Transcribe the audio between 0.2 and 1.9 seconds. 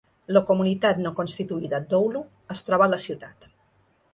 La comunitat no constituïda